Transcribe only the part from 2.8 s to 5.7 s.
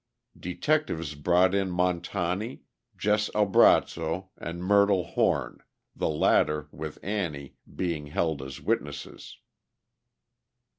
Jess Albrazzo and Myrtle Horn,